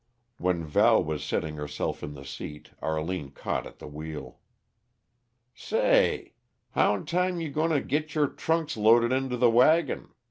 "When 0.39 0.65
Val 0.65 1.03
was 1.03 1.23
settling 1.23 1.57
herself 1.57 2.01
in 2.01 2.15
the 2.15 2.25
seat, 2.25 2.71
Arline 2.81 3.29
caught 3.29 3.67
at 3.67 3.77
the 3.77 3.85
wheel. 3.87 4.39
"Say! 5.53 6.33
How'n 6.71 7.05
time 7.05 7.39
you 7.39 7.51
goin' 7.51 7.69
to 7.69 7.81
git 7.81 8.15
your 8.15 8.25
trunks 8.27 8.75
loaded 8.75 9.11
into 9.11 9.37
the 9.37 9.51
wagon?" 9.51 10.11